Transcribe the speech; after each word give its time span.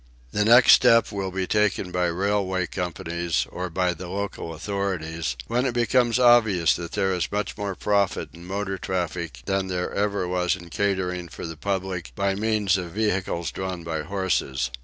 The 0.31 0.43
next 0.43 0.71
step 0.71 1.11
will 1.11 1.29
be 1.29 1.45
taken 1.45 1.91
by 1.91 2.07
the 2.07 2.13
railway 2.13 2.65
companies, 2.65 3.45
or 3.51 3.69
by 3.69 3.93
the 3.93 4.07
local 4.07 4.51
authorities, 4.51 5.37
when 5.45 5.63
it 5.67 5.75
becomes 5.75 6.17
obvious 6.17 6.73
that 6.73 6.93
there 6.93 7.13
is 7.13 7.31
much 7.31 7.55
more 7.55 7.75
profit 7.75 8.29
in 8.33 8.47
motor 8.47 8.79
traffic 8.79 9.43
than 9.45 9.67
there 9.67 9.91
ever 9.93 10.27
was 10.27 10.55
in 10.55 10.69
catering 10.71 11.27
for 11.29 11.45
the 11.45 11.55
public 11.55 12.13
by 12.15 12.33
means 12.33 12.77
of 12.77 12.89
vehicles 12.93 13.51
drawn 13.51 13.83
by 13.83 14.01
horses. 14.01 14.71